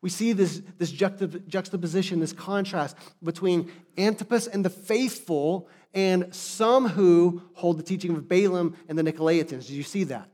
[0.00, 7.42] We see this, this juxtaposition, this contrast between Antipas and the faithful and some who
[7.54, 9.66] hold the teaching of Balaam and the Nicolaitans.
[9.66, 10.28] Do you see that?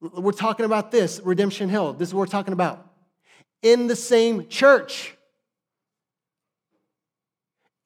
[0.00, 1.92] We're talking about this, Redemption Hill.
[1.92, 2.90] This is what we're talking about.
[3.62, 5.16] In the same church.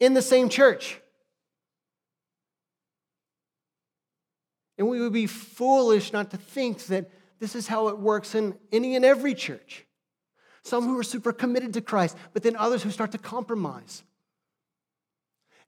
[0.01, 1.01] In the same church.
[4.79, 8.57] And we would be foolish not to think that this is how it works in
[8.73, 9.85] any and every church.
[10.63, 14.03] Some who are super committed to Christ, but then others who start to compromise.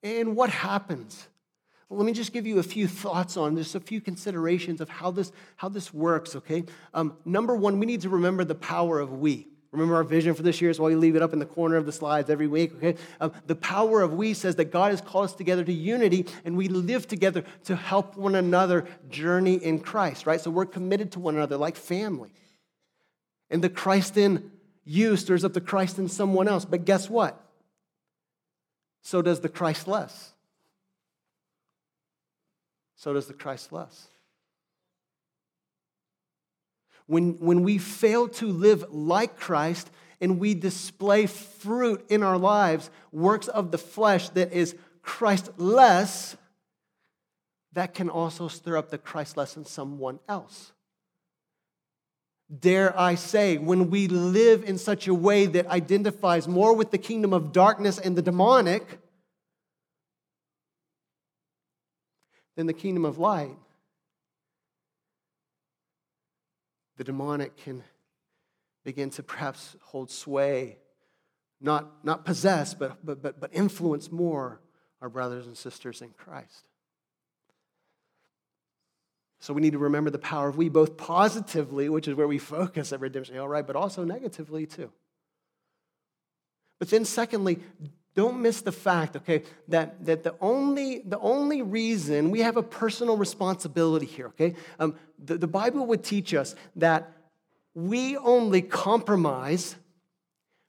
[0.02, 1.28] And what happens?
[1.88, 4.88] Well, let me just give you a few thoughts on this, a few considerations of
[4.88, 6.64] how this, how this works, okay?
[6.92, 9.48] Um, number one, we need to remember the power of we.
[9.70, 11.76] Remember our vision for this year is why we leave it up in the corner
[11.76, 12.98] of the slides every week, okay?
[13.20, 16.56] Um, the power of we says that God has called us together to unity and
[16.56, 20.40] we live together to help one another journey in Christ, right?
[20.40, 22.32] So we're committed to one another like family.
[23.50, 24.50] And the Christ in
[24.84, 26.64] you stirs up the Christ in someone else.
[26.64, 27.38] But guess what?
[29.02, 30.32] So does the Christless.
[32.96, 34.08] So does the Christless.
[37.06, 39.90] When, when we fail to live like Christ
[40.20, 46.36] and we display fruit in our lives, works of the flesh that is Christless,
[47.72, 50.72] that can also stir up the Christless in someone else.
[52.56, 56.98] Dare I say, when we live in such a way that identifies more with the
[56.98, 59.00] kingdom of darkness and the demonic
[62.56, 63.56] than the kingdom of light,
[66.98, 67.82] the demonic can
[68.84, 70.76] begin to perhaps hold sway,
[71.60, 74.60] not, not possess, but, but, but, but influence more
[75.00, 76.66] our brothers and sisters in Christ.
[79.40, 82.38] So we need to remember the power of we, both positively, which is where we
[82.38, 84.90] focus at redemption, all right, but also negatively too.
[86.80, 87.60] But then, secondly,
[88.18, 92.64] don't miss the fact, okay, that, that the, only, the only reason we have a
[92.64, 94.56] personal responsibility here, okay?
[94.80, 97.12] Um, the, the Bible would teach us that
[97.74, 99.76] we only compromise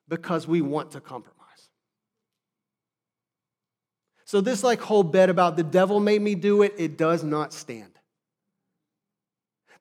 [0.07, 1.71] because we want to compromise.
[4.25, 7.51] So, this like whole bet about the devil made me do it, it does not
[7.51, 7.93] stand.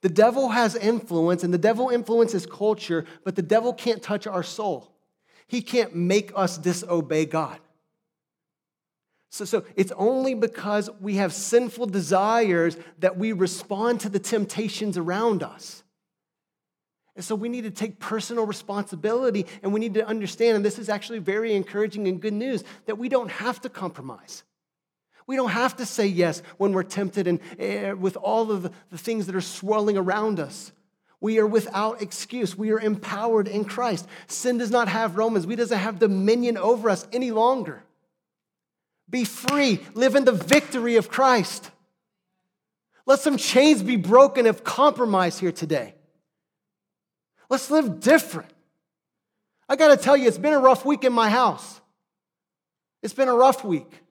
[0.01, 4.43] The devil has influence, and the devil influences culture, but the devil can't touch our
[4.43, 4.98] soul.
[5.49, 7.59] He can't make us disobey God.
[9.31, 14.97] So, so it's only because we have sinful desires that we respond to the temptations
[14.97, 15.83] around us.
[17.15, 20.79] And so we need to take personal responsibility and we need to understand, and this
[20.79, 24.45] is actually very encouraging and good news, that we don't have to compromise.
[25.27, 28.73] We don't have to say yes when we're tempted and uh, with all of the,
[28.91, 30.73] the things that are swirling around us.
[31.21, 32.57] We are without excuse.
[32.57, 34.07] We are empowered in Christ.
[34.29, 35.47] Sin does not have Romans.
[35.47, 37.83] We doesn't have dominion over us any longer.
[39.11, 39.81] Be free.
[39.95, 41.71] Live in the victory of Christ.
[43.07, 45.95] Let some chains be broken of compromise here today.
[47.49, 48.53] Let's live different.
[49.69, 51.81] I got to tell you, it's been a rough week in my house.
[53.03, 54.03] It's been a rough week.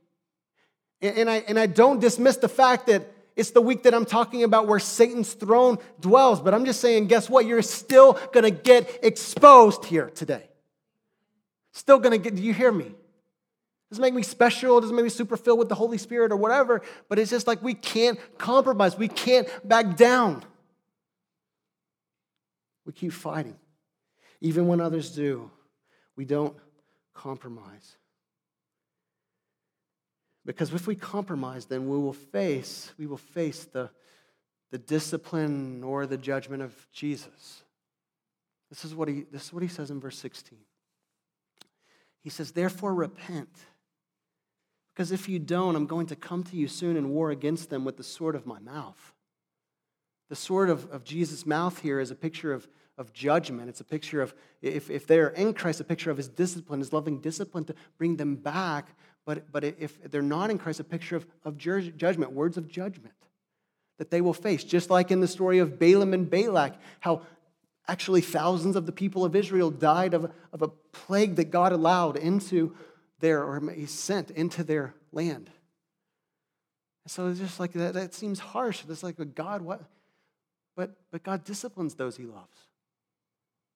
[1.02, 4.44] And I, and I don't dismiss the fact that it's the week that I'm talking
[4.44, 6.42] about where Satan's throne dwells.
[6.42, 7.46] But I'm just saying, guess what?
[7.46, 10.50] You're still going to get exposed here today.
[11.72, 12.94] Still going to get, do you hear me?
[13.90, 16.82] doesn't make me special, doesn't make me super filled with the Holy Spirit or whatever,
[17.08, 18.98] but it's just like we can't compromise.
[18.98, 20.44] We can't back down.
[22.86, 23.56] We keep fighting.
[24.42, 25.50] Even when others do,
[26.16, 26.56] we don't
[27.14, 27.96] compromise.
[30.48, 33.90] Because if we compromise, then we will face, we will face the,
[34.72, 37.64] the discipline or the judgment of Jesus.
[38.70, 40.58] This is what he, this is what he says in verse 16.
[42.24, 43.50] He says, Therefore, repent.
[44.94, 47.84] Because if you don't, I'm going to come to you soon and war against them
[47.84, 49.14] with the sword of my mouth.
[50.30, 53.68] The sword of, of Jesus' mouth here is a picture of, of judgment.
[53.68, 56.94] It's a picture of, if, if they're in Christ, a picture of his discipline, his
[56.94, 58.96] loving discipline to bring them back.
[59.28, 63.14] But, but if they're not in Christ, a picture of, of judgment, words of judgment
[63.98, 64.64] that they will face.
[64.64, 67.24] Just like in the story of Balaam and Balak, how
[67.90, 72.16] actually thousands of the people of Israel died of, of a plague that God allowed
[72.16, 72.74] into
[73.20, 75.50] their, or he sent into their land.
[77.06, 78.86] So it's just like that, that seems harsh.
[78.88, 79.82] It's like, God, what?
[80.78, 82.58] But, but God disciplines those he loves.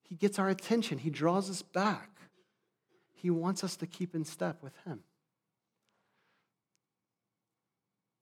[0.04, 2.10] He gets our attention, He draws us back.
[3.14, 5.02] He wants us to keep in step with Him.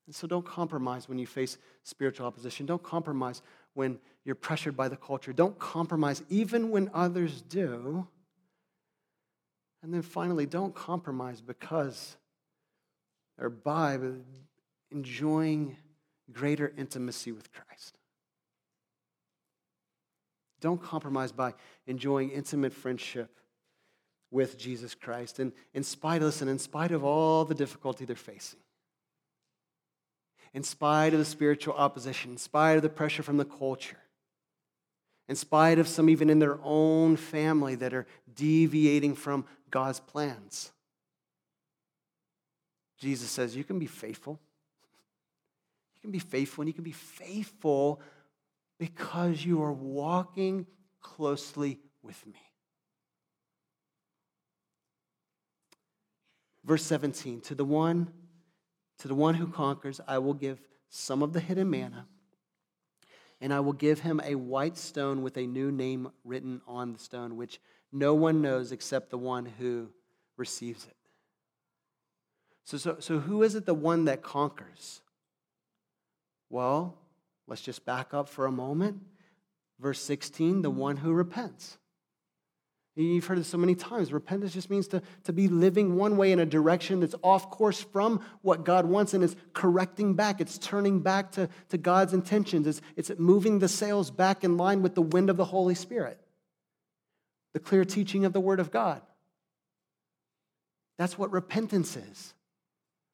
[0.10, 2.66] And so don't compromise when you face spiritual opposition.
[2.66, 3.44] Don't compromise
[3.76, 5.32] when you're pressured by the culture.
[5.32, 8.08] Don't compromise even when others do.
[9.84, 12.18] And then finally, don't compromise because
[13.40, 14.00] or by
[14.90, 15.78] enjoying
[16.32, 18.00] greater intimacy with Christ.
[20.60, 21.54] Don't compromise by
[21.86, 23.30] enjoying intimate friendship
[24.32, 25.38] with Jesus Christ.
[25.38, 28.60] And in spite of, listen, in spite of all the difficulty they're facing,
[30.54, 34.00] in spite of the spiritual opposition, in spite of the pressure from the culture,
[35.28, 40.72] in spite of some even in their own family that are deviating from God's plans.
[42.98, 44.40] Jesus says, You can be faithful.
[45.96, 48.02] You can be faithful, and you can be faithful
[48.80, 50.66] because you are walking
[51.02, 52.40] closely with me.
[56.64, 58.12] Verse 17 To the one
[59.00, 62.06] to the one who conquers, I will give some of the hidden manna,
[63.42, 67.00] and I will give him a white stone with a new name written on the
[67.00, 67.60] stone, which
[67.92, 69.90] no one knows except the one who
[70.38, 70.96] receives it.
[72.66, 75.02] So, so, so who is it the one that conquers?
[76.50, 76.98] Well,
[77.48, 79.02] let's just back up for a moment.
[79.80, 81.78] Verse 16, the one who repents.
[82.96, 84.12] You've heard it so many times.
[84.12, 87.82] Repentance just means to, to be living one way in a direction that's off course
[87.82, 90.42] from what God wants, and it's correcting back.
[90.42, 92.68] It's turning back to, to God's intentions.
[92.68, 96.20] It's, it's moving the sails back in line with the wind of the Holy Spirit,
[97.54, 99.02] the clear teaching of the Word of God.
[100.98, 102.34] That's what repentance is.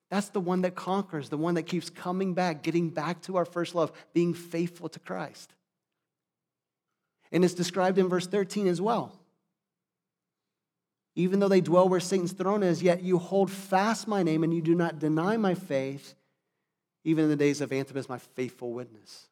[0.09, 3.45] That's the one that conquers, the one that keeps coming back, getting back to our
[3.45, 5.53] first love, being faithful to Christ.
[7.31, 9.11] And it's described in verse 13 as well.
[11.15, 14.53] Even though they dwell where Satan's throne is, yet you hold fast my name and
[14.53, 16.13] you do not deny my faith,
[17.05, 19.27] even in the days of Antipas, my faithful witness.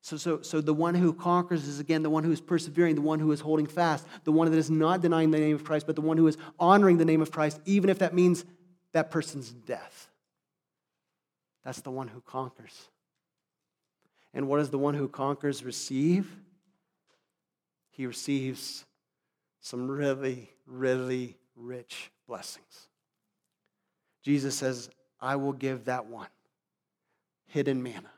[0.00, 3.00] So, so, so the one who conquers is again the one who is persevering, the
[3.00, 5.86] one who is holding fast, the one that is not denying the name of Christ,
[5.86, 8.44] but the one who is honoring the name of Christ, even if that means
[8.92, 10.08] that person's death.
[11.64, 12.88] That's the one who conquers.
[14.32, 16.30] And what does the one who conquers receive?
[17.90, 18.85] He receives
[19.66, 22.86] some really, really rich blessings.
[24.22, 24.88] Jesus says,
[25.20, 26.28] I will give that one
[27.46, 28.12] hidden manna.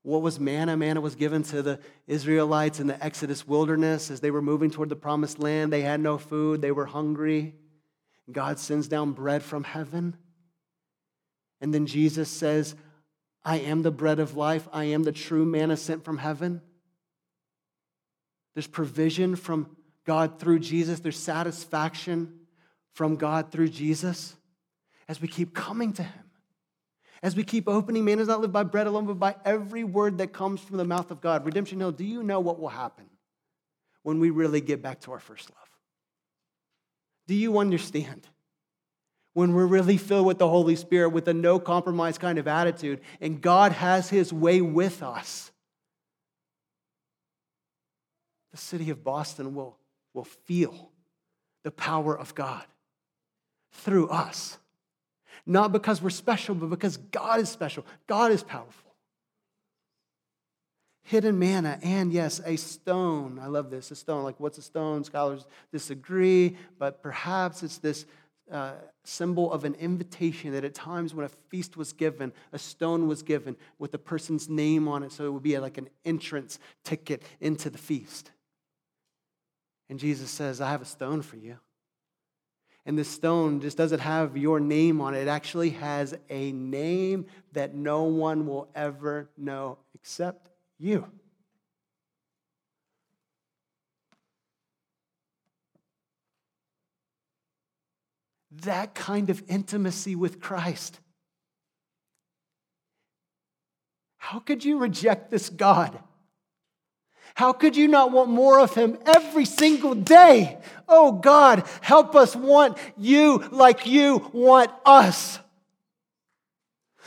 [0.00, 0.74] What was manna?
[0.74, 4.88] Manna was given to the Israelites in the Exodus wilderness as they were moving toward
[4.88, 5.70] the promised land.
[5.70, 7.54] They had no food, they were hungry.
[8.32, 10.16] God sends down bread from heaven.
[11.60, 12.74] And then Jesus says,
[13.44, 16.62] I am the bread of life, I am the true manna sent from heaven.
[18.54, 19.76] There's provision from
[20.10, 22.40] God through Jesus, there's satisfaction
[22.94, 24.34] from God through Jesus
[25.06, 26.24] as we keep coming to Him.
[27.22, 30.18] As we keep opening, man does not live by bread alone, but by every word
[30.18, 31.46] that comes from the mouth of God.
[31.46, 33.04] Redemption Hill, do you know what will happen
[34.02, 35.68] when we really get back to our first love?
[37.28, 38.26] Do you understand?
[39.34, 43.00] When we're really filled with the Holy Spirit, with a no compromise kind of attitude,
[43.20, 45.52] and God has His way with us,
[48.50, 49.76] the city of Boston will
[50.14, 50.90] will feel
[51.62, 52.64] the power of God
[53.72, 54.58] through us.
[55.46, 57.84] Not because we're special, but because God is special.
[58.06, 58.94] God is powerful.
[61.02, 63.40] Hidden manna, and yes, a stone.
[63.42, 63.90] I love this.
[63.90, 64.22] A stone.
[64.22, 65.02] Like, what's a stone?
[65.02, 68.06] Scholars disagree, but perhaps it's this
[68.50, 73.08] uh, symbol of an invitation that at times when a feast was given, a stone
[73.08, 76.58] was given with a person's name on it, so it would be like an entrance
[76.84, 78.30] ticket into the feast.
[79.90, 81.58] And Jesus says, I have a stone for you.
[82.86, 85.22] And this stone just doesn't have your name on it.
[85.22, 91.06] It actually has a name that no one will ever know except you.
[98.62, 101.00] That kind of intimacy with Christ.
[104.18, 106.00] How could you reject this God?
[107.34, 110.58] How could you not want more of Him every single day?
[110.88, 115.38] Oh God, help us want you like you want us.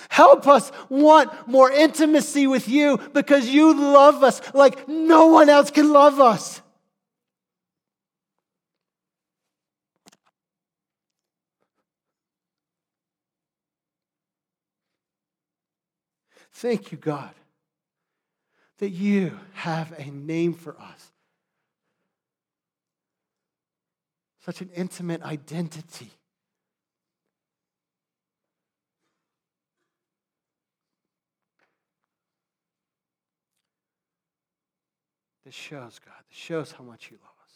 [0.09, 5.71] Help us want more intimacy with you because you love us like no one else
[5.71, 6.61] can love us.
[16.51, 17.33] Thank you, God
[18.83, 21.13] that you have a name for us.
[24.43, 26.09] Such an intimate identity.
[35.45, 37.51] This shows, God, this shows how much you love us.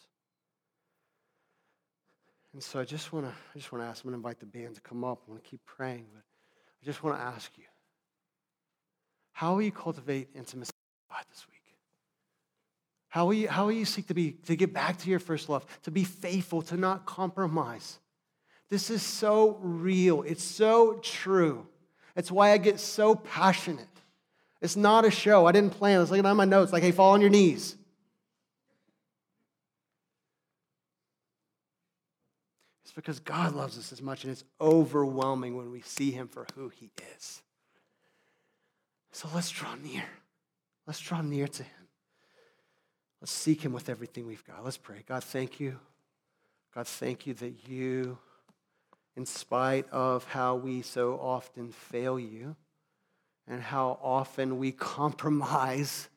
[2.53, 4.39] And so I just want to I just want to ask, I'm going to invite
[4.39, 5.23] the band to come up.
[5.27, 6.23] I want to keep praying, but
[6.81, 7.65] I just want to ask you,
[9.33, 10.71] how will you cultivate intimacy?
[13.09, 15.49] How will you, how will you seek to, be, to get back to your first
[15.49, 17.99] love, to be faithful, to not compromise?
[18.69, 20.23] This is so real.
[20.23, 21.65] It's so true.
[22.15, 23.87] It's why I get so passionate.
[24.61, 25.45] It's not a show.
[25.45, 25.97] I didn't plan.
[25.97, 27.75] I was looking at my notes, like, hey, fall on your knees.
[32.83, 36.45] It's because God loves us as much, and it's overwhelming when we see Him for
[36.55, 37.41] who He is.
[39.11, 40.03] So let's draw near.
[40.85, 41.76] Let's draw near to him.
[43.21, 44.63] Let's seek him with everything we've got.
[44.63, 45.03] Let's pray.
[45.07, 45.79] God, thank you.
[46.73, 48.17] God, thank you that you
[49.15, 52.55] in spite of how we so often fail you
[53.47, 56.09] and how often we compromise,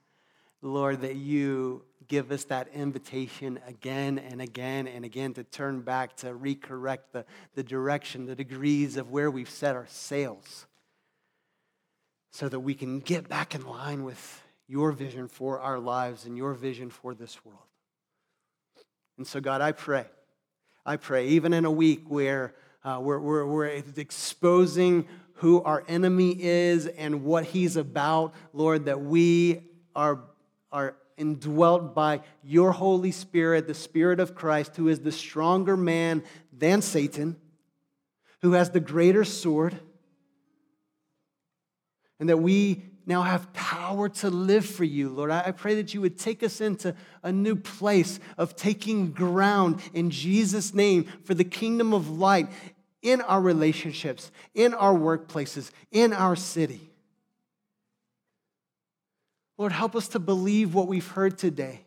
[0.61, 6.17] Lord, that you give us that invitation again and again and again to turn back,
[6.17, 7.25] to recorrect the,
[7.55, 10.67] the direction, the degrees of where we've set our sails,
[12.33, 16.37] so that we can get back in line with your vision for our lives and
[16.37, 17.59] your vision for this world.
[19.19, 20.07] And so, God, I pray,
[20.87, 22.55] I pray, even in a week where
[22.85, 29.01] uh, we're, we're, we're exposing who our enemy is and what he's about, Lord, that
[29.01, 29.61] we
[29.97, 30.21] are,
[30.71, 36.23] are indwelt by your Holy Spirit, the Spirit of Christ, who is the stronger man
[36.57, 37.37] than Satan,
[38.43, 39.75] who has the greater sword,
[42.21, 45.33] and that we now have power to live for you, Lord.
[45.33, 46.95] I pray that you would take us into
[47.25, 52.49] a new place of taking ground in Jesus' name for the kingdom of light
[53.03, 56.89] in our relationships, in our workplaces, in our city.
[59.59, 61.81] Lord, help us to believe what we've heard today.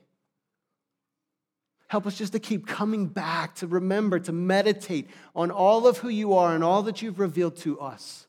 [1.88, 6.10] Help us just to keep coming back, to remember, to meditate on all of who
[6.10, 8.28] you are and all that you've revealed to us.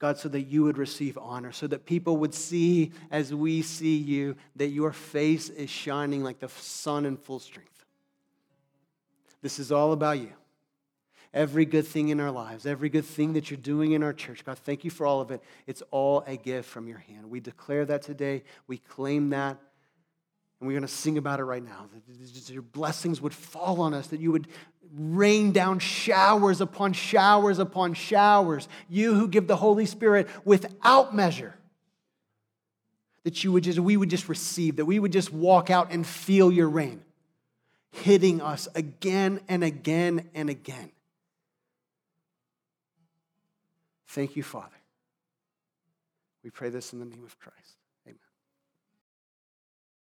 [0.00, 3.96] God, so that you would receive honor, so that people would see as we see
[3.96, 7.84] you that your face is shining like the sun in full strength.
[9.42, 10.32] This is all about you
[11.32, 14.44] every good thing in our lives, every good thing that you're doing in our church.
[14.44, 15.42] God, thank you for all of it.
[15.66, 17.30] It's all a gift from your hand.
[17.30, 18.42] We declare that today.
[18.66, 19.58] We claim that.
[20.58, 21.88] And we're going to sing about it right now.
[22.08, 24.48] That your blessings would fall on us, that you would
[24.96, 28.68] rain down showers upon showers upon showers.
[28.88, 31.54] You who give the Holy Spirit without measure.
[33.24, 36.06] That you would just, we would just receive, that we would just walk out and
[36.06, 37.02] feel your rain
[37.92, 40.90] hitting us again and again and again.
[44.08, 44.76] Thank you, Father.
[46.42, 47.79] We pray this in the name of Christ.